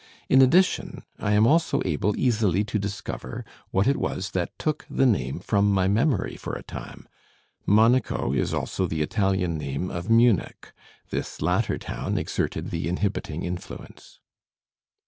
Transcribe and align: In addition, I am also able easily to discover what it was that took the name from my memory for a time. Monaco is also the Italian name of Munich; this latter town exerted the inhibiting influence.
In 0.29 0.41
addition, 0.41 1.03
I 1.19 1.33
am 1.33 1.45
also 1.45 1.79
able 1.85 2.17
easily 2.17 2.63
to 2.63 2.79
discover 2.79 3.45
what 3.69 3.85
it 3.87 3.97
was 3.97 4.31
that 4.31 4.57
took 4.57 4.83
the 4.89 5.05
name 5.05 5.37
from 5.39 5.71
my 5.71 5.87
memory 5.87 6.37
for 6.37 6.53
a 6.55 6.63
time. 6.63 7.07
Monaco 7.67 8.33
is 8.33 8.51
also 8.51 8.87
the 8.87 9.03
Italian 9.03 9.59
name 9.59 9.91
of 9.91 10.09
Munich; 10.09 10.73
this 11.11 11.39
latter 11.39 11.77
town 11.77 12.17
exerted 12.17 12.71
the 12.71 12.87
inhibiting 12.87 13.43
influence. 13.43 14.19